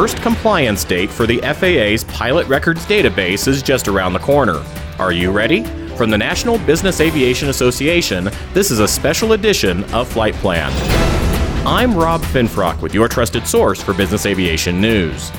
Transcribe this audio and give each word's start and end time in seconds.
first 0.00 0.22
compliance 0.22 0.82
date 0.82 1.10
for 1.10 1.26
the 1.26 1.36
FAA's 1.40 2.04
pilot 2.04 2.46
records 2.48 2.86
database 2.86 3.46
is 3.46 3.62
just 3.62 3.86
around 3.86 4.14
the 4.14 4.18
corner. 4.18 4.64
Are 4.98 5.12
you 5.12 5.30
ready? 5.30 5.62
From 5.94 6.08
the 6.08 6.16
National 6.16 6.56
Business 6.60 7.02
Aviation 7.02 7.50
Association, 7.50 8.30
this 8.54 8.70
is 8.70 8.78
a 8.78 8.88
special 8.88 9.34
edition 9.34 9.84
of 9.92 10.08
Flight 10.08 10.32
Plan. 10.36 10.72
I'm 11.66 11.94
Rob 11.94 12.22
Finfrock 12.22 12.80
with 12.80 12.94
your 12.94 13.08
trusted 13.08 13.46
source 13.46 13.82
for 13.82 13.92
business 13.92 14.24
aviation 14.24 14.80
news. 14.80 15.30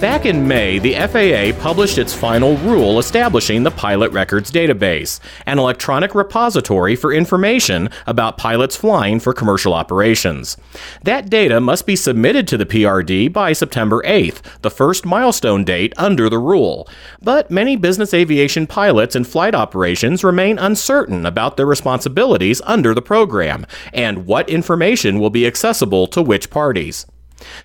Back 0.00 0.26
in 0.26 0.46
May, 0.46 0.78
the 0.78 0.94
FAA 0.94 1.60
published 1.60 1.98
its 1.98 2.14
final 2.14 2.56
rule 2.58 3.00
establishing 3.00 3.64
the 3.64 3.72
Pilot 3.72 4.12
Records 4.12 4.48
Database, 4.48 5.18
an 5.44 5.58
electronic 5.58 6.14
repository 6.14 6.94
for 6.94 7.12
information 7.12 7.90
about 8.06 8.38
pilots 8.38 8.76
flying 8.76 9.18
for 9.18 9.32
commercial 9.32 9.74
operations. 9.74 10.56
That 11.02 11.28
data 11.28 11.60
must 11.60 11.84
be 11.84 11.96
submitted 11.96 12.46
to 12.46 12.56
the 12.56 12.64
PRD 12.64 13.32
by 13.32 13.52
September 13.52 14.00
8th, 14.04 14.40
the 14.62 14.70
first 14.70 15.04
milestone 15.04 15.64
date 15.64 15.94
under 15.96 16.30
the 16.30 16.38
rule. 16.38 16.88
But 17.20 17.50
many 17.50 17.74
business 17.74 18.14
aviation 18.14 18.68
pilots 18.68 19.16
and 19.16 19.26
flight 19.26 19.56
operations 19.56 20.22
remain 20.22 20.60
uncertain 20.60 21.26
about 21.26 21.56
their 21.56 21.66
responsibilities 21.66 22.62
under 22.66 22.94
the 22.94 23.02
program 23.02 23.66
and 23.92 24.26
what 24.26 24.48
information 24.48 25.18
will 25.18 25.30
be 25.30 25.44
accessible 25.44 26.06
to 26.06 26.22
which 26.22 26.50
parties. 26.50 27.04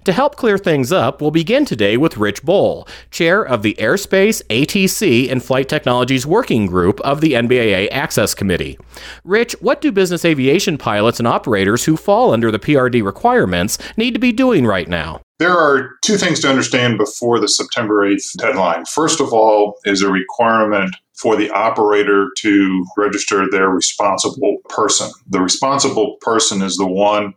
To 0.06 0.14
help 0.14 0.36
clear 0.36 0.58
things 0.58 0.92
up, 0.92 1.22
we'll 1.22 1.32
begin 1.32 1.66
today 1.66 1.98
with 1.98 2.18
Rich 2.18 2.44
Boll, 2.44 2.88
chair 3.12 3.44
of 3.44 3.62
the 3.62 3.76
Airspace, 3.80 4.42
ATC, 4.48 5.32
and 5.32 5.44
Flight 5.44 5.70
Technologies 5.70 6.26
Working 6.26 6.66
Group 6.66 7.00
of 7.02 7.22
the 7.22 7.34
NBAA 7.34 7.90
Access 7.92 8.34
Committee. 8.34 8.78
Rich, 9.24 9.56
what 9.60 9.82
do 9.82 9.92
business 9.92 10.26
aviation 10.26 10.78
pilots 10.78 11.20
and 11.20 11.28
operators 11.28 11.86
who 11.86 11.98
fall 11.98 12.34
under 12.34 12.52
the 12.52 12.60
PRD 12.60 13.04
requirements 13.04 13.78
need 13.98 14.14
to 14.14 14.20
be 14.20 14.32
doing 14.32 14.66
right 14.66 14.88
now? 14.88 15.22
There 15.40 15.58
are 15.58 15.98
two 16.02 16.18
things 16.18 16.40
to 16.42 16.50
understand 16.50 16.98
before 16.98 17.40
the 17.40 17.48
September 17.48 18.08
8th 18.08 18.38
deadline. 18.38 18.86
First 18.86 19.20
of 19.20 19.34
all, 19.34 19.76
is 19.84 20.02
a 20.02 20.12
requirement 20.12 20.96
for 21.16 21.36
the 21.36 21.50
operator 21.52 22.30
to 22.38 22.86
register 22.98 23.50
their 23.50 23.70
responsible 23.70 24.58
person. 24.70 25.12
The 25.28 25.42
responsible 25.42 26.18
person 26.22 26.62
is 26.62 26.76
the 26.76 26.88
one 26.88 27.34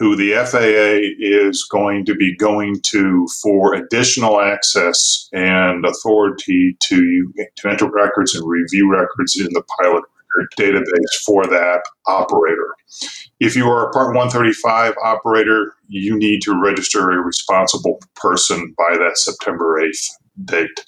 who 0.00 0.16
the 0.16 0.32
FAA 0.32 1.14
is 1.18 1.62
going 1.70 2.06
to 2.06 2.14
be 2.14 2.34
going 2.34 2.80
to 2.86 3.28
for 3.42 3.74
additional 3.74 4.40
access 4.40 5.28
and 5.34 5.84
authority 5.84 6.74
to, 6.80 7.32
to 7.56 7.68
enter 7.68 7.88
records 7.90 8.34
and 8.34 8.48
review 8.48 8.90
records 8.90 9.38
in 9.38 9.52
the 9.52 9.62
pilot 9.78 10.02
record 10.38 10.48
database 10.58 11.24
for 11.26 11.44
that 11.46 11.82
operator. 12.06 12.74
If 13.40 13.54
you 13.54 13.66
are 13.68 13.88
a 13.88 13.92
Part 13.92 14.14
135 14.14 14.94
operator, 15.04 15.74
you 15.86 16.16
need 16.16 16.40
to 16.42 16.58
register 16.58 17.10
a 17.10 17.20
responsible 17.20 18.00
person 18.14 18.74
by 18.78 18.96
that 18.96 19.18
September 19.18 19.82
8th 19.82 20.08
date. 20.46 20.80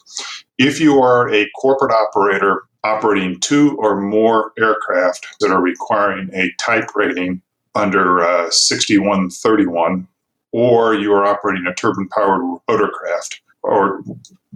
If 0.56 0.80
you 0.80 1.00
are 1.00 1.32
a 1.32 1.50
corporate 1.60 1.92
operator 1.92 2.62
operating 2.82 3.38
two 3.40 3.76
or 3.78 4.00
more 4.00 4.52
aircraft 4.58 5.26
that 5.40 5.50
are 5.50 5.60
requiring 5.60 6.30
a 6.32 6.50
type 6.58 6.96
rating 6.96 7.42
under 7.74 8.20
uh, 8.20 8.50
6131, 8.50 10.06
or 10.52 10.94
you 10.94 11.12
are 11.12 11.24
operating 11.24 11.66
a 11.66 11.74
turbine 11.74 12.08
powered 12.08 12.42
rotorcraft 12.68 13.40
or 13.62 14.02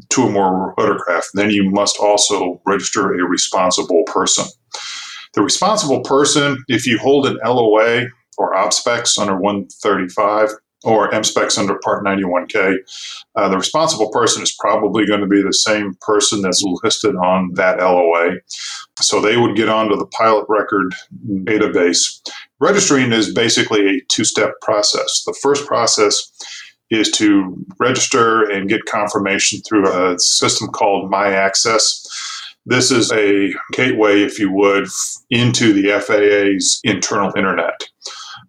two 0.08 0.24
or 0.24 0.30
more 0.30 0.74
rotorcraft, 0.76 1.26
then 1.34 1.50
you 1.50 1.70
must 1.70 1.98
also 1.98 2.60
register 2.66 3.14
a 3.14 3.24
responsible 3.24 4.02
person. 4.04 4.44
The 5.34 5.42
responsible 5.42 6.00
person, 6.00 6.62
if 6.68 6.86
you 6.86 6.98
hold 6.98 7.26
an 7.26 7.38
LOA 7.44 8.06
or 8.38 8.54
OPSPECs 8.54 9.18
under 9.18 9.36
135, 9.36 10.50
or 10.84 11.10
MSPECs 11.10 11.58
under 11.58 11.78
Part 11.78 12.04
91K, 12.04 12.76
uh, 13.34 13.48
the 13.48 13.56
responsible 13.56 14.10
person 14.10 14.42
is 14.42 14.54
probably 14.58 15.04
going 15.04 15.20
to 15.20 15.26
be 15.26 15.42
the 15.42 15.52
same 15.52 15.94
person 16.00 16.42
that's 16.42 16.62
listed 16.82 17.16
on 17.16 17.50
that 17.54 17.78
LOA. 17.78 18.36
So 19.00 19.20
they 19.20 19.36
would 19.36 19.56
get 19.56 19.68
onto 19.68 19.96
the 19.96 20.06
pilot 20.06 20.46
record 20.48 20.94
database. 21.28 22.20
Registering 22.60 23.12
is 23.12 23.34
basically 23.34 23.86
a 23.86 24.00
two 24.08 24.24
step 24.24 24.52
process. 24.62 25.22
The 25.24 25.36
first 25.42 25.66
process 25.66 26.32
is 26.90 27.10
to 27.12 27.56
register 27.78 28.44
and 28.44 28.68
get 28.68 28.86
confirmation 28.86 29.60
through 29.60 29.88
a 29.88 30.18
system 30.18 30.68
called 30.68 31.10
My 31.10 31.32
Access. 31.32 32.06
This 32.64 32.90
is 32.90 33.12
a 33.12 33.52
gateway, 33.72 34.22
if 34.22 34.38
you 34.38 34.50
would, 34.52 34.88
into 35.30 35.72
the 35.72 36.00
FAA's 36.00 36.80
internal 36.82 37.32
internet. 37.36 37.80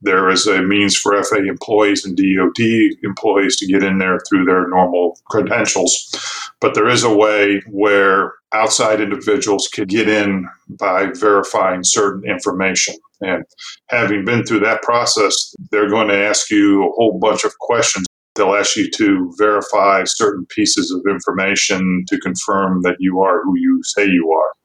There 0.01 0.29
is 0.29 0.45
a 0.47 0.61
means 0.61 0.95
for 0.95 1.21
FAA 1.23 1.37
employees 1.47 2.05
and 2.05 2.15
DoD 2.15 2.97
employees 3.03 3.57
to 3.57 3.67
get 3.67 3.83
in 3.83 3.97
there 3.97 4.19
through 4.27 4.45
their 4.45 4.67
normal 4.67 5.19
credentials. 5.29 6.13
But 6.59 6.73
there 6.73 6.87
is 6.87 7.03
a 7.03 7.15
way 7.15 7.61
where 7.69 8.33
outside 8.53 9.01
individuals 9.01 9.67
can 9.67 9.85
get 9.85 10.07
in 10.07 10.47
by 10.69 11.07
verifying 11.13 11.83
certain 11.83 12.29
information. 12.29 12.95
And 13.21 13.43
having 13.89 14.25
been 14.25 14.43
through 14.43 14.61
that 14.61 14.83
process, 14.83 15.53
they're 15.71 15.89
going 15.89 16.07
to 16.09 16.17
ask 16.17 16.51
you 16.51 16.83
a 16.83 16.91
whole 16.91 17.19
bunch 17.19 17.43
of 17.43 17.57
questions. 17.59 18.05
They'll 18.35 18.55
ask 18.55 18.75
you 18.75 18.89
to 18.91 19.33
verify 19.37 20.03
certain 20.05 20.45
pieces 20.45 20.91
of 20.91 21.01
information 21.09 22.05
to 22.07 22.19
confirm 22.19 22.83
that 22.83 22.97
you 22.99 23.19
are 23.21 23.43
who 23.43 23.57
you 23.57 23.81
say 23.83 24.05
you 24.05 24.31
are. 24.31 24.56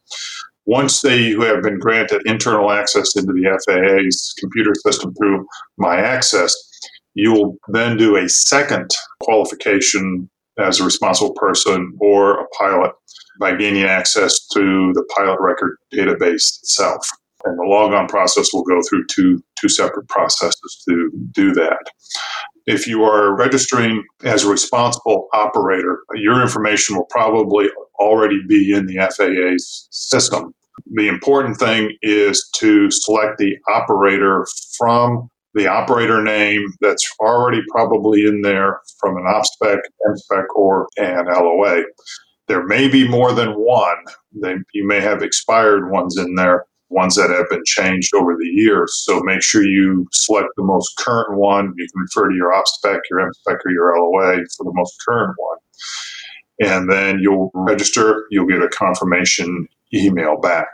Once 0.66 1.00
they 1.00 1.30
have 1.32 1.62
been 1.62 1.78
granted 1.78 2.22
internal 2.24 2.70
access 2.70 3.16
into 3.16 3.32
the 3.32 3.58
FAA's 3.66 4.34
computer 4.38 4.72
system 4.86 5.12
through 5.14 5.44
My 5.76 5.98
Access, 5.98 6.54
you 7.14 7.32
will 7.32 7.56
then 7.68 7.96
do 7.96 8.16
a 8.16 8.28
second 8.28 8.90
qualification 9.20 10.30
as 10.58 10.80
a 10.80 10.84
responsible 10.84 11.34
person 11.34 11.92
or 12.00 12.40
a 12.40 12.46
pilot 12.58 12.92
by 13.40 13.54
gaining 13.54 13.84
access 13.84 14.46
to 14.48 14.92
the 14.94 15.04
pilot 15.16 15.38
record 15.40 15.76
database 15.92 16.58
itself. 16.60 17.06
And 17.44 17.58
the 17.58 17.64
logon 17.64 18.06
process 18.06 18.52
will 18.52 18.62
go 18.62 18.80
through 18.88 19.06
two, 19.10 19.42
two 19.60 19.68
separate 19.68 20.08
processes 20.08 20.84
to 20.88 21.10
do 21.32 21.52
that. 21.54 21.80
If 22.66 22.86
you 22.86 23.04
are 23.04 23.36
registering 23.36 24.04
as 24.24 24.44
a 24.44 24.50
responsible 24.50 25.28
operator, 25.32 26.00
your 26.14 26.40
information 26.42 26.96
will 26.96 27.06
probably 27.10 27.68
already 27.98 28.40
be 28.46 28.72
in 28.72 28.86
the 28.86 28.96
FAA's 28.96 29.88
system. 29.90 30.54
The 30.94 31.08
important 31.08 31.58
thing 31.58 31.96
is 32.02 32.48
to 32.56 32.90
select 32.90 33.38
the 33.38 33.56
operator 33.68 34.46
from 34.76 35.28
the 35.54 35.66
operator 35.66 36.22
name 36.22 36.72
that's 36.80 37.08
already 37.20 37.62
probably 37.70 38.26
in 38.26 38.40
there 38.42 38.80
from 38.98 39.16
an 39.16 39.24
OPSPEC, 39.24 39.80
MSPEC, 40.08 40.44
or 40.54 40.88
an 40.96 41.26
LOA. 41.26 41.82
There 42.48 42.64
may 42.64 42.88
be 42.88 43.06
more 43.06 43.32
than 43.32 43.50
one. 43.52 43.98
They, 44.32 44.56
you 44.72 44.86
may 44.86 45.00
have 45.00 45.22
expired 45.22 45.90
ones 45.90 46.16
in 46.16 46.34
there, 46.34 46.66
ones 46.92 47.16
that 47.16 47.30
have 47.30 47.48
been 47.50 47.64
changed 47.64 48.14
over 48.14 48.36
the 48.36 48.48
years. 48.48 49.02
So 49.04 49.20
make 49.20 49.42
sure 49.42 49.64
you 49.64 50.06
select 50.12 50.48
the 50.56 50.64
most 50.64 50.96
current 50.98 51.38
one. 51.38 51.74
You 51.76 51.86
can 51.92 52.02
refer 52.02 52.28
to 52.28 52.34
your 52.34 52.52
OPSPEC, 52.52 53.00
your 53.10 53.20
MSPEC, 53.20 53.56
or 53.64 53.70
your 53.70 53.96
LOA 53.98 54.44
for 54.56 54.64
the 54.64 54.72
most 54.74 54.94
current 55.06 55.34
one 55.36 55.58
and 56.62 56.90
then 56.90 57.18
you'll 57.20 57.50
register, 57.54 58.26
you'll 58.30 58.46
get 58.46 58.62
a 58.62 58.68
confirmation 58.68 59.66
email 59.92 60.38
back. 60.40 60.68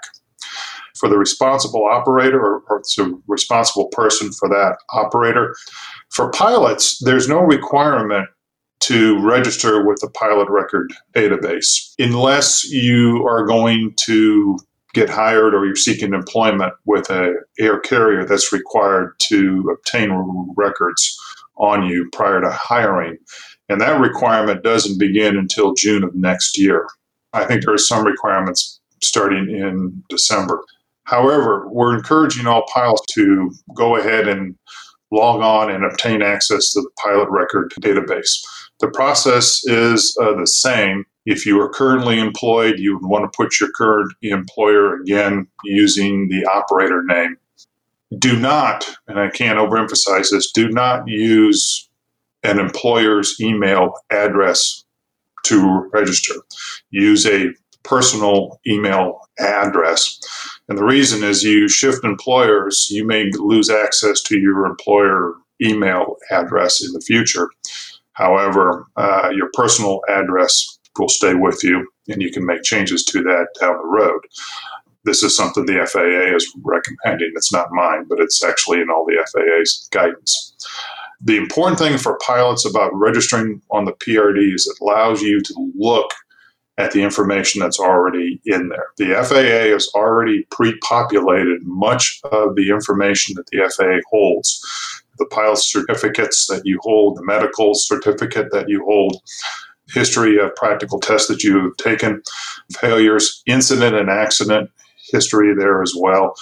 For 0.99 1.09
the 1.09 1.19
responsible 1.19 1.87
operator 1.87 2.41
or, 2.41 2.63
or 2.69 2.83
the 2.97 3.21
responsible 3.29 3.87
person 3.89 4.33
for 4.33 4.49
that 4.49 4.79
operator, 4.93 5.55
for 6.11 6.31
pilots, 6.31 6.99
there's 7.05 7.29
no 7.29 7.39
requirement 7.39 8.29
to 8.81 9.19
register 9.25 9.87
with 9.87 10.01
the 10.01 10.11
pilot 10.11 10.49
record 10.51 10.93
database 11.15 11.93
unless 11.99 12.65
you 12.65 13.27
are 13.27 13.45
going 13.45 13.93
to 13.97 14.59
get 14.95 15.11
hired 15.11 15.55
or 15.55 15.67
you're 15.67 15.77
seeking 15.77 16.15
employment 16.15 16.73
with 16.87 17.11
a 17.11 17.35
air 17.59 17.79
carrier 17.81 18.25
that's 18.25 18.53
required 18.53 19.15
to 19.21 19.71
obtain 19.73 20.11
records 20.57 21.19
on 21.57 21.85
you 21.85 22.09
prior 22.13 22.41
to 22.41 22.51
hiring 22.51 23.19
and 23.69 23.81
that 23.81 24.01
requirement 24.01 24.63
doesn't 24.63 24.99
begin 24.99 25.37
until 25.37 25.75
June 25.75 26.03
of 26.03 26.15
next 26.15 26.59
year. 26.59 26.87
I 27.33 27.45
think 27.45 27.65
there 27.65 27.75
are 27.75 27.79
some 27.79 28.07
requirements 28.07 28.81
starting 29.03 29.51
in 29.51 30.03
December. 30.09 30.65
However, 31.05 31.69
we're 31.69 31.97
encouraging 31.97 32.47
all 32.47 32.67
pilots 32.73 33.03
to 33.15 33.51
go 33.75 33.97
ahead 33.97 34.29
and 34.29 34.55
log 35.11 35.41
on 35.41 35.71
and 35.71 35.85
obtain 35.85 36.23
access 36.23 36.73
to 36.73 36.81
the 36.81 36.91
pilot 37.03 37.29
record 37.31 37.73
database. 37.81 38.31
The 38.81 38.91
process 38.91 39.63
is 39.65 40.17
uh, 40.21 40.35
the 40.35 40.47
same. 40.47 41.05
If 41.31 41.45
you 41.45 41.61
are 41.61 41.69
currently 41.69 42.19
employed, 42.19 42.79
you 42.79 42.95
would 42.95 43.07
want 43.07 43.31
to 43.31 43.37
put 43.37 43.61
your 43.61 43.69
current 43.73 44.15
employer 44.23 44.95
again 44.95 45.47
using 45.63 46.29
the 46.29 46.47
operator 46.47 47.03
name. 47.05 47.37
Do 48.19 48.39
not, 48.39 48.87
and 49.09 49.21
I 49.21 49.29
can't 49.29 49.59
overemphasize 49.59 50.31
this, 50.31 50.51
do 50.51 50.71
not 50.71 51.07
use 51.07 51.91
an 52.45 52.59
employer's 52.59 53.37
email 53.43 53.93
address 54.11 54.87
to 55.45 55.91
register. 55.93 56.33
Use 56.89 57.27
a 57.27 57.51
personal 57.83 58.59
email 58.67 59.21
address. 59.39 60.19
And 60.71 60.79
the 60.79 60.85
reason 60.85 61.23
is 61.23 61.43
you 61.43 61.69
shift 61.69 62.05
employers, 62.05 62.89
you 62.89 63.07
may 63.07 63.31
lose 63.33 63.69
access 63.69 64.23
to 64.23 64.39
your 64.39 64.65
employer 64.65 65.35
email 65.63 66.17
address 66.31 66.83
in 66.83 66.91
the 66.95 67.03
future. 67.03 67.51
However, 68.15 68.87
uh, 68.97 69.31
your 69.35 69.51
personal 69.53 70.01
address 70.09 70.78
will 70.99 71.09
stay 71.09 71.35
with 71.35 71.63
you, 71.63 71.87
and 72.09 72.21
you 72.21 72.31
can 72.31 72.45
make 72.45 72.63
changes 72.63 73.05
to 73.07 73.23
that 73.23 73.49
down 73.61 73.77
the 73.77 73.87
road. 73.87 74.21
This 75.05 75.23
is 75.23 75.37
something 75.37 75.65
the 75.65 75.87
FAA 75.87 76.37
is 76.37 76.53
recommending. 76.63 77.33
It's 77.35 77.53
not 77.53 77.73
mine, 77.73 78.05
but 78.09 78.21
it's 78.21 78.45
actually 78.45 78.81
in 78.81 78.91
all 78.91 79.07
the 79.07 79.25
FAA's 79.33 79.89
guidance. 79.91 80.55
The 81.21 81.37
important 81.37 81.79
thing 81.79 81.99
for 81.99 82.19
pilots 82.25 82.65
about 82.65 82.95
registering 82.95 83.61
on 83.71 83.85
the 83.85 83.93
PRD 83.93 84.55
is 84.55 84.67
it 84.67 84.83
allows 84.83 85.23
you 85.23 85.41
to 85.41 85.73
look 85.77 86.11
at 86.79 86.93
the 86.93 87.03
information 87.03 87.61
that's 87.61 87.81
already 87.81 88.41
in 88.45 88.69
there. 88.69 88.87
The 88.97 89.15
FAA 89.25 89.73
has 89.73 89.89
already 89.95 90.47
pre 90.51 90.79
populated 90.79 91.63
much 91.65 92.21
of 92.31 92.55
the 92.55 92.71
information 92.71 93.35
that 93.35 93.47
the 93.49 93.69
FAA 93.77 94.01
holds. 94.11 94.65
The 95.19 95.27
pilot 95.27 95.59
certificates 95.59 96.47
that 96.47 96.63
you 96.65 96.79
hold, 96.83 97.17
the 97.17 97.25
medical 97.25 97.75
certificate 97.75 98.53
that 98.53 98.69
you 98.69 98.85
hold, 98.85 99.21
history 99.93 100.39
of 100.39 100.55
practical 100.57 101.01
tests 101.01 101.29
that 101.29 101.43
you've 101.43 101.77
taken, 101.77 102.23
failures, 102.79 103.43
incident 103.47 103.97
and 103.97 104.11
accident 104.11 104.71
history 105.11 105.55
there 105.55 105.83
as 105.83 105.95
well. 105.97 106.35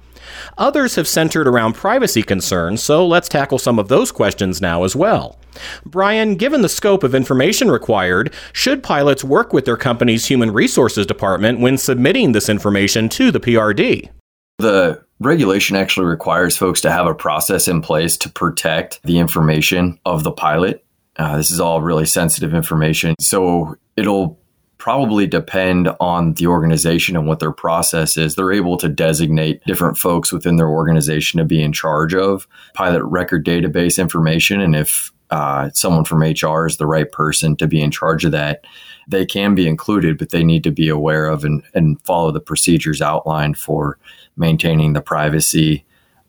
Others 0.58 0.96
have 0.96 1.08
centered 1.08 1.48
around 1.48 1.74
privacy 1.74 2.22
concerns, 2.22 2.82
so 2.82 3.06
let's 3.06 3.28
tackle 3.28 3.58
some 3.58 3.78
of 3.78 3.88
those 3.88 4.12
questions 4.12 4.60
now 4.60 4.84
as 4.84 4.94
well. 4.94 5.38
Brian, 5.84 6.36
given 6.36 6.62
the 6.62 6.68
scope 6.68 7.02
of 7.02 7.14
information 7.14 7.70
required, 7.70 8.32
should 8.52 8.82
pilots 8.82 9.24
work 9.24 9.52
with 9.52 9.64
their 9.64 9.76
company's 9.76 10.26
human 10.26 10.52
resources 10.52 11.06
department 11.06 11.60
when 11.60 11.78
submitting 11.78 12.32
this 12.32 12.48
information 12.48 13.08
to 13.08 13.30
the 13.30 13.40
PRD? 13.40 14.10
The 14.58 15.02
regulation 15.20 15.76
actually 15.76 16.06
requires 16.06 16.56
folks 16.56 16.80
to 16.80 16.90
have 16.90 17.06
a 17.06 17.14
process 17.14 17.68
in 17.68 17.82
place 17.82 18.16
to 18.18 18.28
protect 18.30 19.00
the 19.02 19.18
information 19.18 20.00
of 20.04 20.24
the 20.24 20.32
pilot. 20.32 20.84
Uh, 21.16 21.36
this 21.36 21.50
is 21.50 21.60
all 21.60 21.82
really 21.82 22.06
sensitive 22.06 22.54
information. 22.54 23.14
So 23.20 23.76
it'll 23.96 24.40
probably 24.78 25.26
depend 25.26 25.90
on 26.00 26.32
the 26.34 26.46
organization 26.46 27.14
and 27.14 27.26
what 27.26 27.38
their 27.38 27.52
process 27.52 28.16
is. 28.16 28.34
They're 28.34 28.52
able 28.52 28.78
to 28.78 28.88
designate 28.88 29.62
different 29.64 29.98
folks 29.98 30.32
within 30.32 30.56
their 30.56 30.70
organization 30.70 31.36
to 31.38 31.44
be 31.44 31.62
in 31.62 31.72
charge 31.72 32.14
of 32.14 32.48
pilot 32.72 33.04
record 33.04 33.44
database 33.44 33.98
information. 33.98 34.62
And 34.62 34.74
if 34.74 35.12
uh, 35.30 35.68
someone 35.74 36.04
from 36.04 36.22
HR 36.22 36.66
is 36.66 36.78
the 36.78 36.86
right 36.86 37.12
person 37.12 37.56
to 37.56 37.66
be 37.66 37.82
in 37.82 37.90
charge 37.90 38.24
of 38.24 38.32
that, 38.32 38.64
they 39.06 39.26
can 39.26 39.54
be 39.54 39.68
included, 39.68 40.16
but 40.16 40.30
they 40.30 40.42
need 40.42 40.64
to 40.64 40.70
be 40.70 40.88
aware 40.88 41.26
of 41.26 41.44
and, 41.44 41.62
and 41.74 42.00
follow 42.02 42.30
the 42.30 42.40
procedures 42.40 43.02
outlined 43.02 43.58
for 43.58 43.98
maintaining 44.36 44.92
the 44.92 45.00
privacy 45.00 45.84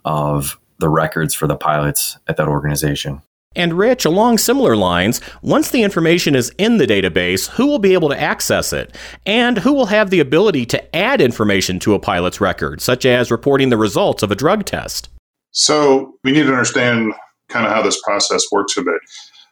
of 0.06 0.59
the 0.80 0.89
records 0.89 1.33
for 1.33 1.48
the 1.48 1.56
pilots 1.56 2.18
at 2.27 2.38
that 2.38 2.48
organization. 2.48 3.21
And 3.53 3.74
Rich, 3.74 4.06
along 4.06 4.38
similar 4.38 4.77
lines, 4.77 5.19
once 5.42 5.71
the 5.71 5.83
information 5.83 6.36
is 6.36 6.53
in 6.57 6.77
the 6.77 6.88
database, 6.88 7.50
who 7.50 7.68
will 7.68 7.80
be 7.80 7.94
able 7.94 8.07
to 8.09 8.19
access 8.19 8.71
it? 8.71 8.95
And 9.25 9.58
who 9.58 9.74
will 9.74 9.88
have 9.88 10.10
the 10.10 10.22
ability 10.22 10.65
to 10.67 10.96
add 10.96 11.20
information 11.20 11.77
to 11.79 11.93
a 11.93 12.00
pilot's 12.00 12.39
record, 12.39 12.79
such 12.79 13.05
as 13.05 13.29
reporting 13.29 13.70
the 13.70 13.77
results 13.77 14.24
of 14.24 14.31
a 14.31 14.36
drug 14.36 14.65
test? 14.65 15.10
So 15.51 16.13
we 16.24 16.31
need 16.31 16.43
to 16.43 16.51
understand 16.53 17.13
kind 17.50 17.65
of 17.65 17.74
how 17.74 17.81
this 17.81 18.01
process 18.01 18.41
works 18.53 18.77
a 18.77 18.84
bit. 18.84 19.01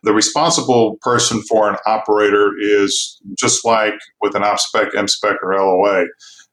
The 0.03 0.13
responsible 0.13 0.98
person 1.01 1.41
for 1.41 1.70
an 1.70 1.75
operator 1.86 2.53
is 2.58 3.20
just 3.38 3.65
like 3.65 3.96
with 4.22 4.34
an 4.34 4.44
OPSPEC, 4.44 4.94
MSPEC, 4.94 5.36
or 5.44 5.56
LOA 5.56 6.06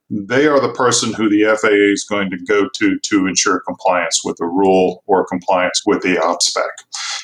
they 0.08 0.46
are 0.46 0.60
the 0.60 0.72
person 0.72 1.12
who 1.12 1.28
the 1.28 1.44
FAA 1.60 1.92
is 1.92 2.04
going 2.04 2.30
to 2.30 2.38
go 2.38 2.68
to 2.68 2.98
to 2.98 3.26
ensure 3.26 3.60
compliance 3.60 4.22
with 4.24 4.36
the 4.36 4.46
rule 4.46 5.02
or 5.06 5.26
compliance 5.26 5.82
with 5.84 6.02
the 6.02 6.16
OPSPEC. 6.16 6.68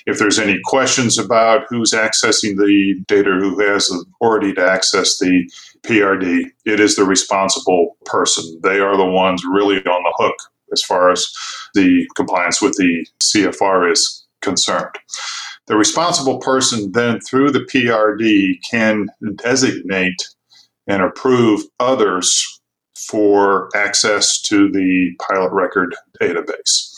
If 0.07 0.19
there's 0.19 0.39
any 0.39 0.59
questions 0.65 1.17
about 1.17 1.67
who's 1.69 1.93
accessing 1.93 2.57
the 2.57 3.01
data, 3.07 3.31
who 3.31 3.59
has 3.61 3.87
the 3.87 4.05
authority 4.17 4.53
to 4.55 4.69
access 4.69 5.19
the 5.19 5.49
PRD, 5.83 6.47
it 6.65 6.81
is 6.81 6.97
the 6.97 7.05
responsible 7.05 7.97
person. 8.05 8.61
They 8.63 8.81
are 8.81 8.97
the 8.97 9.07
ones 9.07 9.45
really 9.49 9.77
on 9.77 10.03
the 10.03 10.15
hook 10.17 10.37
as 10.73 10.83
far 10.83 11.11
as 11.11 11.25
the 11.75 12.07
compliance 12.17 12.61
with 12.61 12.77
the 12.77 13.07
CFR 13.23 13.93
is 13.93 14.27
concerned. 14.41 14.97
The 15.69 15.77
responsible 15.77 16.39
person 16.39 16.91
then, 16.91 17.21
through 17.21 17.53
the 17.53 17.61
PRD, 17.61 18.59
can 18.69 19.07
designate 19.37 20.21
and 20.89 21.01
approve 21.01 21.63
others 21.79 22.61
for 23.09 23.69
access 23.75 24.41
to 24.43 24.71
the 24.71 25.13
pilot 25.21 25.53
record 25.53 25.95
database. 26.21 26.93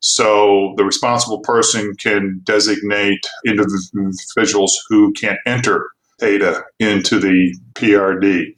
So 0.00 0.74
the 0.76 0.84
responsible 0.84 1.40
person 1.40 1.94
can 1.96 2.40
designate 2.44 3.26
individuals 3.46 4.78
who 4.88 5.12
can 5.12 5.38
enter 5.46 5.90
data 6.18 6.64
into 6.78 7.18
the 7.18 7.56
PRD. 7.74 8.52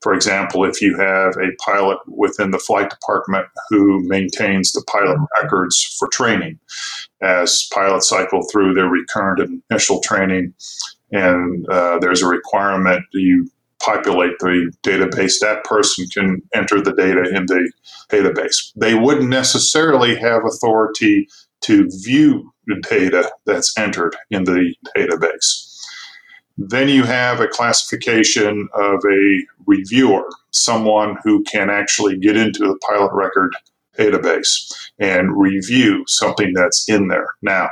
For 0.00 0.14
example, 0.14 0.64
if 0.64 0.80
you 0.80 0.96
have 0.96 1.36
a 1.36 1.54
pilot 1.64 1.98
within 2.06 2.50
the 2.50 2.58
flight 2.58 2.90
department 2.90 3.46
who 3.68 4.02
maintains 4.08 4.72
the 4.72 4.84
pilot 4.90 5.18
records 5.42 5.96
for 5.98 6.08
training, 6.08 6.58
as 7.20 7.68
pilots 7.72 8.08
cycle 8.08 8.42
through 8.50 8.74
their 8.74 8.88
recurrent 8.88 9.40
and 9.40 9.62
initial 9.70 10.00
training, 10.00 10.54
and 11.10 11.68
uh, 11.68 11.98
there's 11.98 12.22
a 12.22 12.28
requirement 12.28 13.04
you 13.12 13.48
populate 13.84 14.38
the 14.38 14.72
database, 14.82 15.34
that 15.40 15.64
person 15.64 16.06
can 16.08 16.42
enter 16.54 16.80
the 16.80 16.92
data 16.92 17.22
in 17.34 17.46
the 17.46 17.70
database. 18.10 18.72
They 18.76 18.94
wouldn't 18.94 19.28
necessarily 19.28 20.14
have 20.16 20.44
authority 20.44 21.28
to 21.62 21.88
view 22.04 22.52
the 22.66 22.82
data 22.88 23.30
that's 23.46 23.76
entered 23.76 24.16
in 24.30 24.44
the 24.44 24.74
database. 24.96 25.68
Then 26.58 26.88
you 26.88 27.04
have 27.04 27.40
a 27.40 27.48
classification 27.48 28.68
of 28.74 29.00
a 29.04 29.46
reviewer, 29.66 30.28
someone 30.50 31.16
who 31.24 31.42
can 31.44 31.70
actually 31.70 32.18
get 32.18 32.36
into 32.36 32.60
the 32.60 32.78
pilot 32.86 33.12
record 33.12 33.54
database 33.98 34.72
and 34.98 35.36
review 35.36 36.04
something 36.06 36.52
that's 36.54 36.88
in 36.88 37.08
there. 37.08 37.26
Now, 37.42 37.70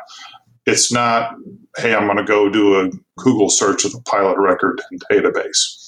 it's 0.67 0.93
not, 0.93 1.35
hey, 1.79 1.95
I'm 1.95 2.07
going 2.07 2.19
to 2.19 2.25
go 2.25 2.49
do 2.49 2.81
a 2.81 2.91
Google 3.19 3.51
search 3.51 3.85
of 3.85 3.93
the 3.93 4.03
pilot 4.03 4.39
record 4.39 4.81
database. 5.11 5.80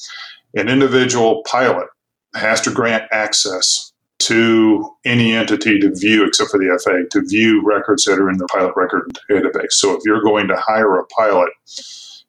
An 0.55 0.69
individual 0.69 1.43
pilot 1.47 1.87
has 2.35 2.61
to 2.63 2.71
grant 2.71 3.05
access 3.13 3.93
to 4.21 4.89
any 5.05 5.35
entity 5.35 5.81
to 5.81 5.93
view, 5.95 6.25
except 6.25 6.51
for 6.51 6.59
the 6.59 6.79
FAA, 6.83 7.09
to 7.11 7.27
view 7.27 7.63
records 7.65 8.05
that 8.05 8.19
are 8.19 8.31
in 8.31 8.39
the 8.39 8.47
pilot 8.47 8.73
record 8.77 9.19
database. 9.31 9.73
So 9.73 9.93
if 9.93 10.01
you're 10.05 10.23
going 10.23 10.49
to 10.49 10.57
hire 10.57 10.97
a 10.97 11.07
pilot 11.07 11.51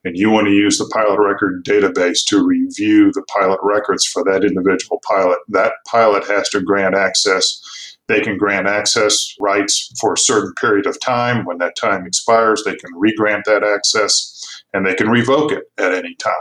and 0.04 0.18
you 0.18 0.30
want 0.32 0.48
to 0.48 0.54
use 0.54 0.78
the 0.78 0.90
pilot 0.92 1.20
record 1.20 1.64
database 1.64 2.26
to 2.28 2.46
review 2.46 3.12
the 3.12 3.24
pilot 3.24 3.60
records 3.62 4.06
for 4.06 4.24
that 4.24 4.44
individual 4.44 5.00
pilot, 5.08 5.38
that 5.50 5.74
pilot 5.88 6.26
has 6.28 6.50
to 6.50 6.62
grant 6.62 6.96
access 6.96 7.62
they 8.08 8.22
can 8.22 8.38
grant 8.38 8.68
access 8.68 9.34
rights 9.40 9.92
for 10.00 10.14
a 10.14 10.18
certain 10.18 10.54
period 10.56 10.86
of 10.86 11.00
time. 11.00 11.46
When 11.46 11.58
that 11.60 11.76
time 11.78 12.06
expires, 12.06 12.64
they 12.64 12.76
can 12.76 12.92
re-grant 12.96 13.46
that 13.46 13.64
access 13.64 14.64
and 14.74 14.86
they 14.86 14.94
can 14.94 15.10
revoke 15.10 15.52
it 15.52 15.64
at 15.78 15.94
any 15.94 16.16
time. 16.16 16.34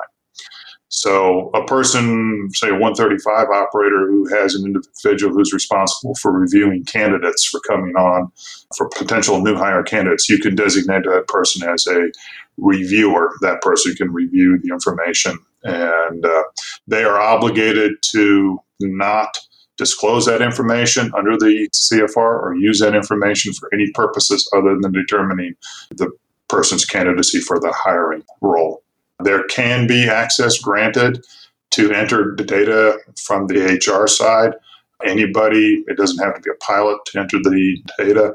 So, 0.94 1.48
a 1.54 1.64
person, 1.64 2.50
say 2.52 2.68
a 2.68 2.72
135 2.72 3.48
operator 3.48 4.06
who 4.06 4.28
has 4.28 4.54
an 4.54 4.66
individual 4.66 5.32
who's 5.32 5.50
responsible 5.50 6.14
for 6.16 6.30
reviewing 6.30 6.84
candidates 6.84 7.46
for 7.46 7.60
coming 7.60 7.96
on 7.96 8.30
for 8.76 8.90
potential 8.90 9.40
new 9.40 9.56
hire 9.56 9.82
candidates, 9.82 10.28
you 10.28 10.38
can 10.38 10.54
designate 10.54 11.04
that 11.04 11.28
person 11.28 11.66
as 11.66 11.86
a 11.86 12.12
reviewer. 12.58 13.32
That 13.40 13.62
person 13.62 13.94
can 13.94 14.12
review 14.12 14.58
the 14.62 14.68
information, 14.68 15.38
and 15.64 16.26
uh, 16.26 16.42
they 16.86 17.04
are 17.04 17.18
obligated 17.18 17.92
to 18.10 18.60
not 18.80 19.38
disclose 19.78 20.26
that 20.26 20.42
information 20.42 21.10
under 21.16 21.38
the 21.38 21.70
CFR 21.72 22.18
or 22.18 22.54
use 22.54 22.80
that 22.80 22.94
information 22.94 23.54
for 23.54 23.70
any 23.72 23.90
purposes 23.92 24.46
other 24.54 24.76
than 24.78 24.92
determining 24.92 25.54
the 25.92 26.10
person's 26.50 26.84
candidacy 26.84 27.40
for 27.40 27.58
the 27.58 27.72
hiring 27.72 28.22
role. 28.42 28.81
There 29.22 29.44
can 29.44 29.86
be 29.86 30.08
access 30.08 30.58
granted 30.58 31.24
to 31.72 31.92
enter 31.92 32.34
the 32.36 32.44
data 32.44 32.98
from 33.24 33.46
the 33.46 33.64
HR 33.64 34.06
side. 34.06 34.54
Anybody, 35.04 35.84
it 35.88 35.96
doesn't 35.96 36.24
have 36.24 36.34
to 36.34 36.40
be 36.40 36.50
a 36.50 36.64
pilot 36.64 36.98
to 37.06 37.20
enter 37.20 37.38
the 37.38 37.82
data. 37.98 38.34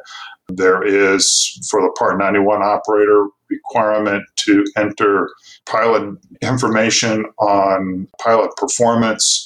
There 0.50 0.84
is, 0.84 1.60
for 1.70 1.82
the 1.82 1.92
Part 1.98 2.18
91 2.18 2.62
operator, 2.62 3.28
requirement 3.50 4.24
to 4.38 4.66
enter 4.76 5.30
pilot 5.66 6.18
information 6.42 7.26
on 7.40 8.08
pilot 8.22 8.56
performance 8.58 9.44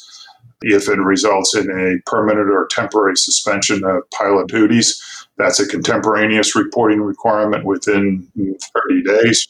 if 0.64 0.88
it 0.88 1.00
results 1.00 1.56
in 1.56 1.70
a 1.70 2.10
permanent 2.10 2.50
or 2.50 2.68
temporary 2.70 3.16
suspension 3.18 3.84
of 3.84 4.10
pilot 4.12 4.48
duties. 4.48 5.02
That's 5.38 5.60
a 5.60 5.68
contemporaneous 5.68 6.56
reporting 6.56 7.02
requirement 7.02 7.66
within 7.66 8.28
30 8.36 9.04
days. 9.04 9.48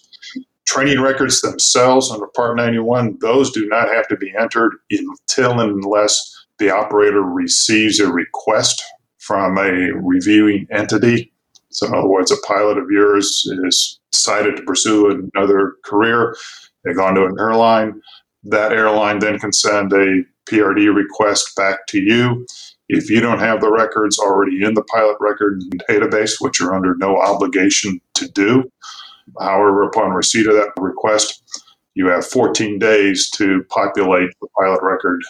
Training 0.71 1.01
records 1.01 1.41
themselves 1.41 2.09
under 2.11 2.27
Part 2.27 2.55
91, 2.55 3.17
those 3.19 3.51
do 3.51 3.67
not 3.67 3.89
have 3.89 4.07
to 4.07 4.15
be 4.15 4.33
entered 4.39 4.77
until 4.89 5.59
and 5.59 5.83
unless 5.83 6.45
the 6.59 6.69
operator 6.69 7.21
receives 7.21 7.99
a 7.99 8.09
request 8.09 8.81
from 9.17 9.57
a 9.57 9.91
reviewing 10.01 10.67
entity. 10.71 11.33
So, 11.71 11.87
in 11.87 11.93
other 11.93 12.07
words, 12.07 12.31
a 12.31 12.37
pilot 12.47 12.77
of 12.77 12.89
yours 12.89 13.45
is 13.65 13.99
decided 14.13 14.55
to 14.55 14.63
pursue 14.63 15.29
another 15.35 15.75
career. 15.83 16.37
They've 16.85 16.95
gone 16.95 17.15
to 17.15 17.25
an 17.25 17.35
airline. 17.37 18.01
That 18.45 18.71
airline 18.71 19.19
then 19.19 19.39
can 19.39 19.51
send 19.51 19.91
a 19.91 20.23
PRD 20.49 20.95
request 20.95 21.53
back 21.57 21.85
to 21.87 21.99
you. 21.99 22.45
If 22.87 23.09
you 23.09 23.19
don't 23.19 23.39
have 23.39 23.59
the 23.59 23.69
records 23.69 24.17
already 24.17 24.63
in 24.63 24.75
the 24.75 24.83
pilot 24.83 25.17
record 25.19 25.61
database, 25.89 26.35
which 26.39 26.61
you're 26.61 26.73
under 26.73 26.95
no 26.95 27.17
obligation 27.17 27.99
to 28.13 28.29
do, 28.29 28.71
however, 29.39 29.83
upon 29.83 30.11
receipt 30.11 30.47
of 30.47 30.53
that 30.53 30.71
request, 30.77 31.43
you 31.93 32.07
have 32.07 32.25
14 32.25 32.79
days 32.79 33.29
to 33.31 33.63
populate 33.69 34.29
the 34.41 34.47
pilot 34.57 34.81
record 34.81 35.21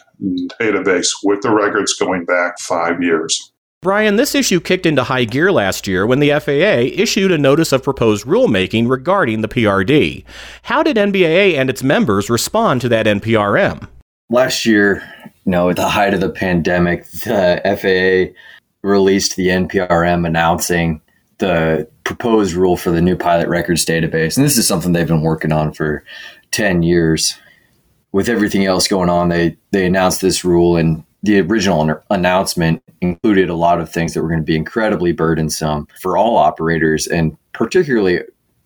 database 0.60 1.10
with 1.24 1.42
the 1.42 1.54
records 1.54 1.94
going 1.94 2.26
back 2.26 2.60
five 2.60 3.02
years. 3.02 3.52
Brian, 3.82 4.16
this 4.16 4.36
issue 4.36 4.60
kicked 4.60 4.86
into 4.86 5.04
high 5.04 5.26
gear 5.26 5.52
last 5.52 5.88
year 5.88 6.06
when 6.06 6.20
the 6.20 6.30
FAA 6.40 7.02
issued 7.02 7.32
a 7.32 7.38
notice 7.38 7.72
of 7.72 7.82
proposed 7.82 8.28
rulemaking 8.28 8.88
regarding 8.88 9.42
the 9.42 9.48
PRD. 9.48 10.24
How 10.62 10.84
did 10.84 10.98
NBAA 10.98 11.56
and 11.56 11.68
its 11.68 11.82
members 11.82 12.30
respond 12.30 12.82
to 12.82 12.90
that 12.90 13.08
NPRM? 13.08 13.88
last 14.32 14.66
year, 14.66 15.04
you 15.46 15.52
know, 15.52 15.70
at 15.70 15.76
the 15.76 15.88
height 15.88 16.14
of 16.14 16.22
the 16.22 16.30
pandemic, 16.30 17.06
the 17.12 17.62
FAA 17.64 18.34
released 18.82 19.36
the 19.36 19.48
NPRM 19.48 20.26
announcing 20.26 21.02
the 21.42 21.90
proposed 22.04 22.54
rule 22.54 22.78
for 22.78 22.92
the 22.92 23.02
new 23.02 23.18
pilot 23.18 23.50
records 23.50 23.84
database. 23.84 24.38
And 24.38 24.46
this 24.46 24.58
is 24.58 24.68
something 24.68 24.94
they've 24.94 25.08
been 25.08 25.24
working 25.24 25.52
on 25.52 25.74
for 25.74 26.04
10 26.52 26.84
years. 26.84 27.38
With 28.14 28.30
everything 28.30 28.66
else 28.66 28.88
going 28.88 29.10
on, 29.10 29.30
they, 29.30 29.58
they 29.72 29.86
announced 29.86 30.22
this 30.22 30.44
rule, 30.46 30.76
and 30.78 31.04
the 31.24 31.40
original 31.40 32.02
announcement 32.10 32.84
included 33.02 33.50
a 33.50 33.56
lot 33.56 33.80
of 33.80 33.90
things 33.90 34.14
that 34.14 34.22
were 34.22 34.28
going 34.28 34.42
to 34.42 34.46
be 34.46 34.56
incredibly 34.56 35.14
burdensome 35.14 35.88
for 36.02 36.18
all 36.18 36.38
operators, 36.38 37.08
and 37.08 37.38
particularly 37.54 38.20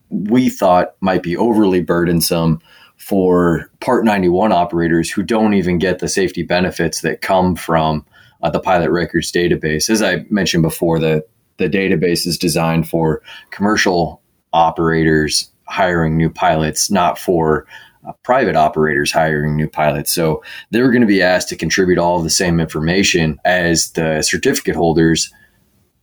we 0.09 0.49
thought 0.49 0.95
might 0.99 1.23
be 1.23 1.37
overly 1.37 1.81
burdensome 1.81 2.59
for 2.97 3.69
Part 3.81 4.03
91 4.03 4.51
operators 4.51 5.11
who 5.11 5.21
don't 5.21 5.53
even 5.53 5.77
get 5.77 5.99
the 5.99 6.07
safety 6.07 6.43
benefits 6.43 7.01
that 7.01 7.21
come 7.21 7.55
from 7.55 8.05
uh, 8.41 8.49
the 8.49 8.59
pilot 8.59 8.89
records 8.89 9.31
database. 9.31 9.89
As 9.89 10.01
I 10.01 10.25
mentioned 10.29 10.63
before, 10.63 10.99
the, 10.99 11.23
the 11.57 11.69
database 11.69 12.25
is 12.27 12.37
designed 12.37 12.87
for 12.87 13.21
commercial 13.51 14.21
operators 14.53 15.51
hiring 15.67 16.17
new 16.17 16.29
pilots, 16.29 16.91
not 16.91 17.17
for 17.17 17.65
uh, 18.07 18.11
private 18.23 18.55
operators 18.55 19.11
hiring 19.11 19.55
new 19.55 19.67
pilots. 19.67 20.13
So 20.13 20.43
they're 20.71 20.91
going 20.91 21.01
to 21.01 21.07
be 21.07 21.21
asked 21.21 21.49
to 21.49 21.55
contribute 21.55 21.97
all 21.97 22.21
the 22.21 22.29
same 22.29 22.59
information 22.59 23.39
as 23.45 23.91
the 23.91 24.21
certificate 24.21 24.75
holders 24.75 25.31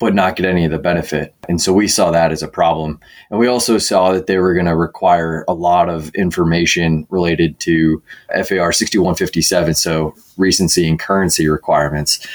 but 0.03 0.17
not 0.17 0.35
get 0.35 0.45
any 0.45 0.65
of 0.65 0.73
the 0.73 0.81
benefit. 0.81 1.33
And 1.49 1.63
so 1.63 1.73
we 1.73 1.87
saw 1.87 2.11
that 2.11 2.33
as 2.33 2.43
a 2.43 2.49
problem. 2.49 2.99
And 3.31 3.39
we 3.39 3.47
also 3.47 3.79
saw 3.79 4.11
that 4.11 4.27
they 4.27 4.37
were 4.39 4.53
going 4.53 4.67
to 4.67 4.75
require 4.75 5.45
a 5.47 5.55
lot 5.55 5.89
of 5.89 6.13
information 6.17 7.07
related 7.09 7.61
to 7.61 8.03
FAR 8.31 8.73
6157, 8.73 9.75
so 9.75 10.13
recency 10.37 10.89
and 10.89 10.99
currency 10.99 11.47
requirements, 11.47 12.27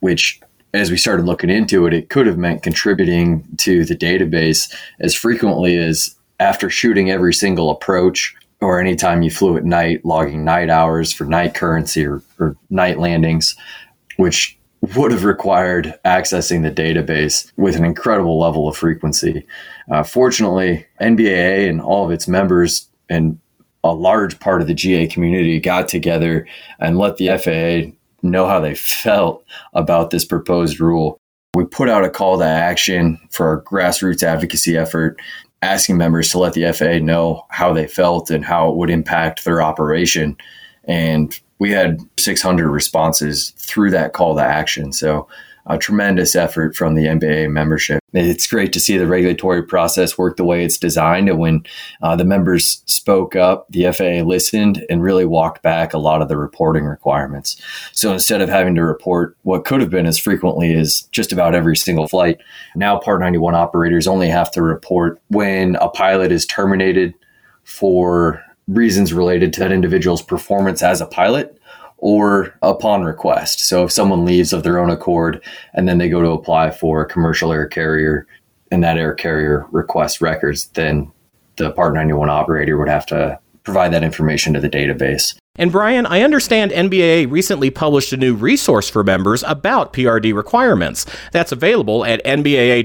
which 0.00 0.38
as 0.74 0.90
we 0.90 0.96
started 0.96 1.24
looking 1.24 1.50
into 1.50 1.86
it, 1.86 1.94
it 1.94 2.10
could 2.10 2.26
have 2.26 2.36
meant 2.36 2.64
contributing 2.64 3.46
to 3.58 3.84
the 3.84 3.96
database 3.96 4.74
as 4.98 5.14
frequently 5.14 5.78
as 5.78 6.16
after 6.40 6.68
shooting 6.68 7.10
every 7.10 7.32
single 7.32 7.70
approach 7.70 8.34
or 8.60 8.80
anytime 8.80 9.22
you 9.22 9.30
flew 9.30 9.56
at 9.56 9.64
night, 9.64 10.04
logging 10.04 10.44
night 10.44 10.68
hours 10.68 11.12
for 11.12 11.24
night 11.24 11.54
currency 11.54 12.04
or, 12.04 12.22
or 12.40 12.56
night 12.70 12.98
landings, 12.98 13.54
which 14.16 14.58
would 14.96 15.12
have 15.12 15.24
required 15.24 15.94
accessing 16.04 16.62
the 16.62 16.70
database 16.70 17.50
with 17.56 17.76
an 17.76 17.84
incredible 17.84 18.38
level 18.38 18.68
of 18.68 18.76
frequency. 18.76 19.46
Uh, 19.90 20.02
fortunately, 20.02 20.84
NBAA 21.00 21.70
and 21.70 21.80
all 21.80 22.04
of 22.04 22.10
its 22.10 22.26
members 22.26 22.88
and 23.08 23.38
a 23.84 23.94
large 23.94 24.40
part 24.40 24.60
of 24.60 24.66
the 24.66 24.74
GA 24.74 25.06
community 25.06 25.60
got 25.60 25.86
together 25.86 26.46
and 26.80 26.98
let 26.98 27.16
the 27.16 27.28
FAA 27.28 27.94
know 28.24 28.46
how 28.46 28.60
they 28.60 28.74
felt 28.74 29.44
about 29.74 30.10
this 30.10 30.24
proposed 30.24 30.80
rule. 30.80 31.18
We 31.54 31.64
put 31.64 31.88
out 31.88 32.04
a 32.04 32.10
call 32.10 32.38
to 32.38 32.44
action 32.44 33.20
for 33.30 33.46
our 33.46 33.62
grassroots 33.62 34.22
advocacy 34.22 34.76
effort, 34.76 35.20
asking 35.62 35.96
members 35.96 36.30
to 36.30 36.38
let 36.38 36.54
the 36.54 36.72
FAA 36.72 37.04
know 37.04 37.44
how 37.50 37.72
they 37.72 37.86
felt 37.86 38.30
and 38.30 38.44
how 38.44 38.70
it 38.70 38.76
would 38.76 38.90
impact 38.90 39.44
their 39.44 39.62
operation. 39.62 40.36
And 40.84 41.38
we 41.58 41.70
had 41.70 42.00
600 42.18 42.68
responses 42.68 43.50
through 43.56 43.90
that 43.92 44.12
call 44.12 44.34
to 44.36 44.42
action. 44.42 44.92
So 44.92 45.28
a 45.66 45.78
tremendous 45.78 46.36
effort 46.36 46.76
from 46.76 46.94
the 46.94 47.04
NBAA 47.04 47.50
membership. 47.50 48.02
It's 48.12 48.46
great 48.46 48.72
to 48.74 48.80
see 48.80 48.98
the 48.98 49.06
regulatory 49.06 49.62
process 49.62 50.18
work 50.18 50.36
the 50.36 50.44
way 50.44 50.64
it's 50.64 50.78
designed. 50.78 51.28
And 51.28 51.38
when 51.38 51.64
uh, 52.02 52.16
the 52.16 52.24
members 52.24 52.82
spoke 52.86 53.34
up, 53.34 53.66
the 53.70 53.90
FAA 53.90 54.26
listened 54.26 54.84
and 54.90 55.02
really 55.02 55.24
walked 55.24 55.62
back 55.62 55.94
a 55.94 55.98
lot 55.98 56.22
of 56.22 56.28
the 56.28 56.36
reporting 56.36 56.84
requirements. 56.84 57.60
So 57.92 58.12
instead 58.12 58.42
of 58.42 58.48
having 58.48 58.74
to 58.74 58.84
report 58.84 59.36
what 59.42 59.64
could 59.64 59.80
have 59.80 59.90
been 59.90 60.06
as 60.06 60.18
frequently 60.18 60.74
as 60.74 61.02
just 61.12 61.32
about 61.32 61.54
every 61.54 61.76
single 61.76 62.08
flight, 62.08 62.40
now 62.76 62.98
Part 62.98 63.20
91 63.20 63.54
operators 63.54 64.06
only 64.06 64.28
have 64.28 64.50
to 64.52 64.62
report 64.62 65.20
when 65.28 65.76
a 65.76 65.88
pilot 65.88 66.30
is 66.30 66.46
terminated 66.46 67.14
for 67.64 68.42
reasons 68.68 69.12
related 69.12 69.52
to 69.54 69.60
that 69.60 69.72
individual's 69.72 70.22
performance 70.22 70.82
as 70.82 71.00
a 71.00 71.06
pilot 71.06 71.58
or 72.04 72.54
upon 72.60 73.02
request. 73.02 73.60
So 73.60 73.84
if 73.84 73.90
someone 73.90 74.26
leaves 74.26 74.52
of 74.52 74.62
their 74.62 74.78
own 74.78 74.90
accord 74.90 75.42
and 75.72 75.88
then 75.88 75.96
they 75.96 76.10
go 76.10 76.20
to 76.20 76.32
apply 76.32 76.70
for 76.70 77.00
a 77.00 77.08
commercial 77.08 77.50
air 77.50 77.66
carrier 77.66 78.26
and 78.70 78.84
that 78.84 78.98
air 78.98 79.14
carrier 79.14 79.66
requests 79.70 80.20
records, 80.20 80.66
then 80.74 81.10
the 81.56 81.70
Part 81.72 81.94
91 81.94 82.28
operator 82.28 82.76
would 82.76 82.90
have 82.90 83.06
to 83.06 83.38
provide 83.62 83.90
that 83.94 84.04
information 84.04 84.52
to 84.52 84.60
the 84.60 84.68
database. 84.68 85.34
And 85.56 85.72
Brian, 85.72 86.04
I 86.04 86.20
understand 86.20 86.72
NBAA 86.72 87.30
recently 87.30 87.70
published 87.70 88.12
a 88.12 88.18
new 88.18 88.34
resource 88.34 88.90
for 88.90 89.02
members 89.02 89.42
about 89.44 89.94
PRD 89.94 90.34
requirements. 90.34 91.06
That's 91.32 91.52
available 91.52 92.04
at 92.04 92.22
nbaa.org/PRD 92.26 92.84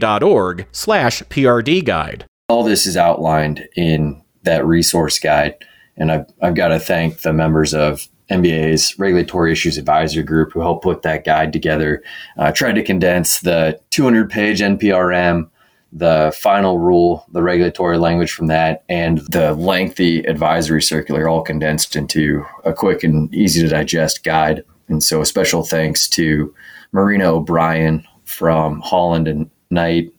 guide. 1.84 2.26
All 2.48 2.64
this 2.64 2.88
is 2.88 2.96
outlined 2.96 3.68
in 3.76 4.22
that 4.44 4.66
resource 4.66 5.20
guide, 5.20 5.56
and 5.98 6.10
I've, 6.10 6.28
I've 6.42 6.56
got 6.56 6.70
to 6.70 6.80
thank 6.80 7.20
the 7.20 7.34
members 7.34 7.74
of 7.74 8.08
NBAA's 8.30 8.98
Regulatory 9.00 9.52
Issues 9.52 9.78
Advisory 9.78 10.24
Group 10.24 10.54
who 10.54 10.62
helped 10.62 10.84
put 10.84 11.02
that 11.04 11.26
guide 11.26 11.54
together. 11.54 12.04
Uh, 12.38 12.52
tried 12.52 12.74
to 12.74 12.84
condense 12.84 13.40
the 13.40 13.80
200-page 13.92 14.60
NPRM 14.60 15.50
the 15.92 16.32
final 16.40 16.78
rule, 16.78 17.26
the 17.32 17.42
regulatory 17.42 17.98
language 17.98 18.32
from 18.32 18.48
that, 18.48 18.84
and 18.90 19.20
the 19.30 19.54
lengthy 19.54 20.20
advisory 20.20 20.82
circular 20.82 21.28
all 21.28 21.42
condensed 21.42 21.96
into 21.96 22.46
a 22.64 22.74
quick 22.74 23.04
and 23.04 23.34
easy 23.34 23.62
to 23.62 23.68
digest 23.68 24.24
guide. 24.24 24.64
And 24.88 25.04
so, 25.04 25.22
a 25.22 25.26
special 25.26 25.64
thanks 25.64 26.08
to 26.10 26.54
Marina 26.92 27.34
O'Brien 27.34 28.06
from 28.26 28.82
Holland 28.82 29.28
and 29.28 29.50
Knight 29.72 30.12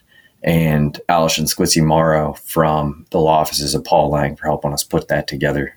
and 0.43 0.99
Alison 1.09 1.45
Squizzy 1.45 1.85
Morrow 1.85 2.33
from 2.45 3.07
the 3.11 3.21
law 3.21 3.39
offices 3.39 3.75
of 3.75 3.85
Paul 3.85 4.11
Lang 4.11 4.37
for 4.37 4.47
helping 4.47 4.73
us 4.73 4.83
put 4.83 5.09
that 5.09 5.29
together. 5.29 5.77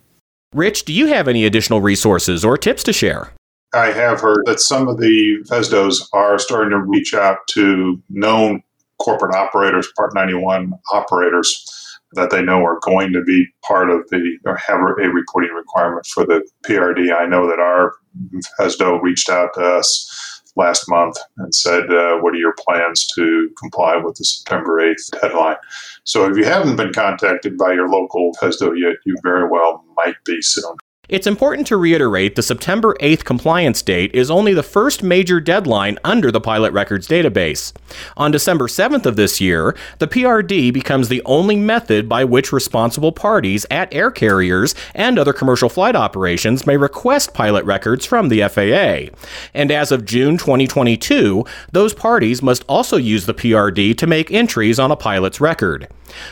Rich, 0.53 0.86
do 0.86 0.93
you 0.93 1.07
have 1.07 1.27
any 1.27 1.45
additional 1.45 1.81
resources 1.81 2.45
or 2.45 2.57
tips 2.57 2.83
to 2.83 2.93
share? 2.93 3.31
I 3.74 3.88
have 3.88 4.22
heard 4.22 4.45
that 4.45 4.60
some 4.60 4.88
of 4.88 5.00
the 5.00 5.43
FSDOs 5.50 6.10
are 6.13 6.38
starting 6.38 6.69
to 6.72 6.79
reach 6.79 7.13
out 7.13 7.39
to 7.50 8.01
known 8.10 8.62
corporate 9.00 9.36
operators, 9.36 9.91
Part 9.98 10.13
91 10.13 10.74
operators 10.91 11.83
that 12.13 12.29
they 12.29 12.43
know 12.43 12.63
are 12.63 12.79
going 12.83 13.12
to 13.13 13.24
be 13.24 13.48
part 13.63 13.89
of 13.89 14.07
the 14.10 14.38
or 14.45 14.55
have 14.55 14.79
a 14.79 15.10
reporting 15.10 15.51
requirement 15.51 16.05
for 16.05 16.25
the 16.25 16.48
PRD. 16.65 17.12
I 17.12 17.25
know 17.25 17.48
that 17.48 17.60
our 17.60 17.93
FSDO 18.60 19.01
reached 19.01 19.29
out 19.29 19.53
to 19.55 19.62
us 19.62 20.32
last 20.55 20.89
month 20.89 21.17
and 21.38 21.53
said, 21.53 21.91
uh, 21.91 22.17
What 22.17 22.33
are 22.33 22.38
your 22.38 22.55
plans 22.60 23.07
to 23.15 23.50
comply 23.60 23.98
with 23.98 24.15
the 24.15 24.25
September 24.25 24.81
8th 24.81 25.22
deadline? 25.22 25.57
So 26.03 26.29
if 26.29 26.38
you 26.38 26.45
haven't 26.45 26.75
been 26.75 26.93
contacted 26.93 27.57
by 27.57 27.74
your 27.74 27.89
local 27.89 28.33
FSDO 28.41 28.79
yet, 28.79 28.98
you 29.05 29.15
very 29.24 29.48
well 29.50 29.83
might 29.95 30.15
be 30.25 30.41
soon. 30.41 30.75
It's 31.10 31.27
important 31.27 31.67
to 31.67 31.75
reiterate 31.75 32.36
the 32.36 32.41
September 32.41 32.95
8th 33.01 33.25
compliance 33.25 33.81
date 33.81 34.15
is 34.15 34.31
only 34.31 34.53
the 34.53 34.63
first 34.63 35.03
major 35.03 35.41
deadline 35.41 36.00
under 36.05 36.31
the 36.31 36.39
Pilot 36.39 36.72
Records 36.72 37.10
database. 37.10 37.74
On 38.15 38.31
December 38.31 38.67
7th 38.67 39.05
of 39.05 39.17
this 39.17 39.41
year, 39.41 39.75
the 40.00 40.07
PRD 40.07 40.72
becomes 40.72 41.10
the 41.10 41.22
only 41.25 41.57
method 41.57 42.07
by 42.07 42.24
which 42.24 42.53
responsible 42.53 43.12
parties 43.12 43.65
at 43.69 43.93
air 43.93 44.12
carriers 44.12 44.75
and 44.95 45.19
other 45.19 45.33
commercial 45.33 45.67
flight 45.67 45.98
operations 45.98 46.65
may 46.65 46.77
request 46.77 47.33
pilot 47.33 47.65
records 47.65 48.05
from 48.05 48.29
the 48.29 48.39
FAA. 48.48 49.13
And 49.53 49.72
as 49.74 49.91
of 49.91 50.05
June 50.05 50.38
2022, 50.38 51.43
those 51.74 51.93
parties 51.93 52.41
must 52.41 52.63
also 52.69 52.95
use 52.95 53.25
the 53.25 53.33
PRD 53.33 53.98
to 53.98 54.07
make 54.07 54.31
entries 54.31 54.79
on 54.79 54.89
a 54.89 54.95
pilot's 54.95 55.41
record. 55.41 55.89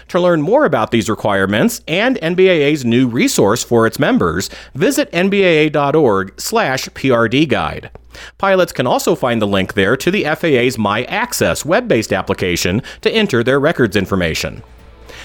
To 0.09 0.19
learn 0.19 0.41
more 0.41 0.65
about 0.65 0.91
these 0.91 1.09
requirements 1.09 1.81
and 1.87 2.17
NBAA's 2.17 2.85
new 2.85 3.07
resource 3.07 3.63
for 3.63 3.87
its 3.87 3.99
members, 3.99 4.49
visit 4.75 5.11
nbaa.org/prd 5.11 5.71
guide. 7.49 7.91
Pilots 8.37 8.73
can 8.73 8.87
also 8.87 9.15
find 9.15 9.41
the 9.41 9.47
link 9.47 9.73
there 9.73 9.95
to 9.97 10.11
the 10.11 10.25
FAA's 10.25 10.77
My 10.77 11.03
Access 11.05 11.65
web-based 11.65 12.11
application 12.11 12.81
to 13.01 13.11
enter 13.11 13.43
their 13.43 13.59
records 13.59 13.95
information. 13.95 14.63